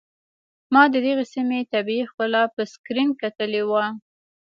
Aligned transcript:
ما 0.73 0.83
د 0.93 0.95
دغې 1.05 1.13
سيمې 1.33 1.59
طبيعي 1.73 2.05
ښکلا 2.09 2.43
په 2.55 2.61
سکرين 2.73 3.09
کتلې 3.21 3.63
وه. 3.69 3.85